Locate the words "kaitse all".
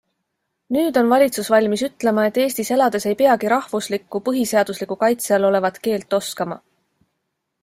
5.05-5.47